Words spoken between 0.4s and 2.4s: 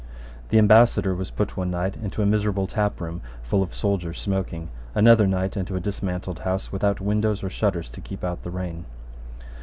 The ambassador was put one night into a